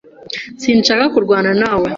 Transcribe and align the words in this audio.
Sinshaka 0.61 1.03
kurwana 1.13 1.51
nawe. 1.61 1.87